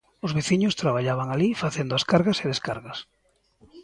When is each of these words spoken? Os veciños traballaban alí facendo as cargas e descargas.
Os 0.25 0.31
veciños 0.37 0.77
traballaban 0.81 1.27
alí 1.29 1.49
facendo 1.63 1.93
as 1.95 2.07
cargas 2.11 2.37
e 2.43 2.49
descargas. 2.51 2.99